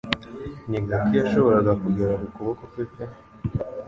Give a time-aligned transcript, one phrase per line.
[0.69, 3.03] ni gake yashoboraga kugera ku kuboko kwe pe